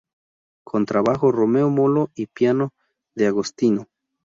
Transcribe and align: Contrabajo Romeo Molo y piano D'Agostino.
Contrabajo 0.63 1.31
Romeo 1.31 1.69
Molo 1.69 2.09
y 2.15 2.25
piano 2.25 2.71
D'Agostino. 3.13 3.87